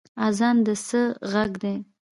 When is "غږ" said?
1.31-1.51